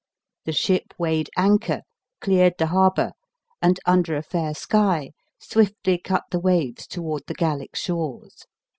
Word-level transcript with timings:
The 0.45 0.51
ship 0.51 0.95
weighed 0.97 1.29
anchor, 1.37 1.83
cleared 2.21 2.55
the 2.57 2.65
harbor, 2.65 3.11
and, 3.61 3.79
under 3.85 4.15
a 4.17 4.23
fair 4.23 4.55
sky, 4.55 5.11
swiftly 5.39 5.99
cut 5.99 6.23
the 6.31 6.39
waves 6.39 6.87
toward 6.87 7.21
the 7.27 7.35
Gallic 7.35 7.75
shores. 7.75 8.47